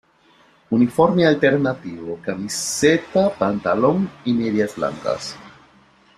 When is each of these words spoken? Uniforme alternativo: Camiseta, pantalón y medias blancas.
Uniforme 0.71 1.27
alternativo: 1.27 2.17
Camiseta, 2.23 3.29
pantalón 3.29 4.09
y 4.25 4.33
medias 4.33 4.75
blancas. 4.75 5.35